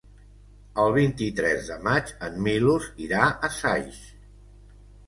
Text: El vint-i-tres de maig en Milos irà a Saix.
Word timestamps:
El 0.83 0.93
vint-i-tres 0.95 1.69
de 1.73 1.77
maig 1.89 2.11
en 2.29 2.41
Milos 2.49 2.89
irà 3.09 3.25
a 3.29 3.53
Saix. 3.61 4.03